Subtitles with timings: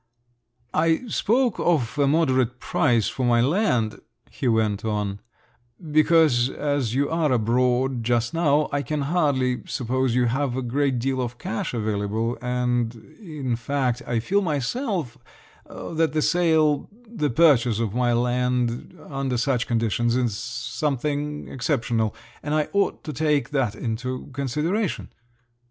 [0.73, 3.99] "I spoke of a moderate price for my land,"
[4.31, 5.19] he went on,
[5.91, 10.97] "because as you are abroad just now, I can hardly suppose you have a great
[10.97, 15.19] deal of cash available, and in fact, I feel myself
[15.69, 16.89] that the sale…
[17.07, 23.13] the purchase of my land, under such conditions is something exceptional, and I ought to
[23.13, 25.09] take that into consideration."